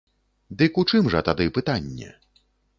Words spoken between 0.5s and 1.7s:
Дык у чым жа тады